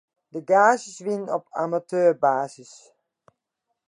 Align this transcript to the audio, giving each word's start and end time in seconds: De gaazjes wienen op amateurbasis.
De 0.31 0.39
gaazjes 0.47 0.99
wienen 1.05 1.33
op 1.37 1.45
amateurbasis. 1.63 2.73